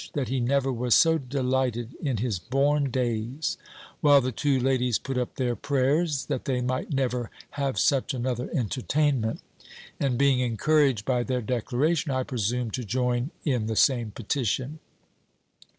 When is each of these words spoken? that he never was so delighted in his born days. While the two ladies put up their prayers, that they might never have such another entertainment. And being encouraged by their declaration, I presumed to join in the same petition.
that 0.13 0.29
he 0.29 0.39
never 0.39 0.73
was 0.73 0.95
so 0.95 1.19
delighted 1.19 1.93
in 2.01 2.17
his 2.17 2.39
born 2.39 2.89
days. 2.89 3.55
While 3.99 4.19
the 4.19 4.31
two 4.31 4.59
ladies 4.59 4.97
put 4.97 5.15
up 5.15 5.35
their 5.35 5.55
prayers, 5.55 6.25
that 6.25 6.45
they 6.45 6.59
might 6.59 6.91
never 6.91 7.29
have 7.51 7.77
such 7.77 8.11
another 8.15 8.49
entertainment. 8.51 9.41
And 9.99 10.17
being 10.17 10.39
encouraged 10.39 11.05
by 11.05 11.21
their 11.21 11.41
declaration, 11.43 12.09
I 12.09 12.23
presumed 12.23 12.73
to 12.73 12.83
join 12.83 13.29
in 13.45 13.67
the 13.67 13.75
same 13.75 14.09
petition. 14.09 14.79